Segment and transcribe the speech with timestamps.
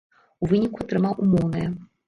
[0.45, 1.65] У выніку атрымаў умоўнае.